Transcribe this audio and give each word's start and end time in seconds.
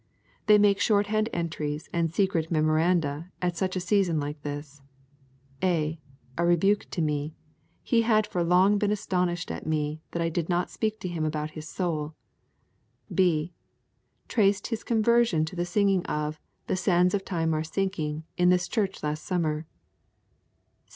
They 0.47 0.57
make 0.57 0.79
shorthand 0.79 1.29
entries 1.31 1.87
and 1.93 2.11
secret 2.11 2.49
memoranda 2.49 3.29
at 3.39 3.55
such 3.55 3.75
a 3.75 3.79
season 3.79 4.19
like 4.19 4.41
this: 4.41 4.81
'A. 5.61 5.99
a 6.39 6.43
rebuke 6.43 6.87
to 6.89 7.03
me. 7.03 7.35
He 7.83 8.01
had 8.01 8.25
for 8.25 8.43
long 8.43 8.79
been 8.79 8.89
astonished 8.91 9.51
at 9.51 9.67
me 9.67 10.01
that 10.09 10.19
I 10.19 10.29
did 10.29 10.49
not 10.49 10.71
speak 10.71 10.99
to 11.01 11.07
him 11.07 11.23
about 11.23 11.51
his 11.51 11.69
soul. 11.69 12.15
B. 13.13 13.53
traced 14.27 14.65
his 14.73 14.83
conversion 14.83 15.45
to 15.45 15.55
the 15.55 15.65
singing 15.67 16.03
of 16.07 16.39
'The 16.65 16.77
sands 16.77 17.13
of 17.13 17.23
time 17.23 17.53
are 17.53 17.63
sinking' 17.63 18.23
in 18.37 18.49
this 18.49 18.67
church 18.67 19.03
last 19.03 19.23
summer. 19.23 19.67